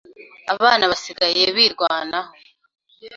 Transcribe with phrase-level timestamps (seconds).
[0.53, 2.31] Abana basigaye birwanaho.